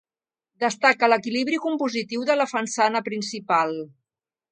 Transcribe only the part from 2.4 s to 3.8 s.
façana principal.